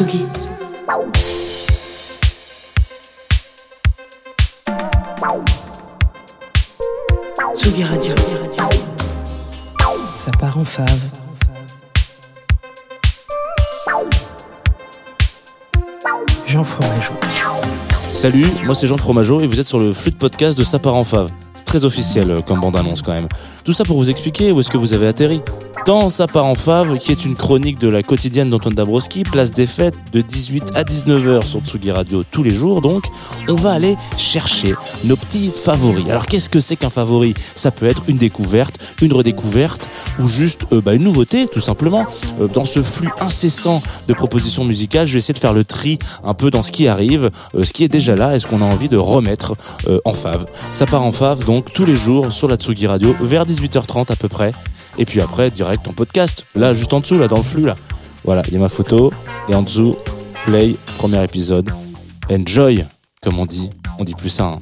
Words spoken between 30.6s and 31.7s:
à 19h sur